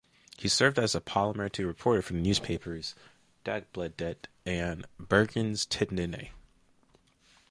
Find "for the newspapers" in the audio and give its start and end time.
2.01-2.95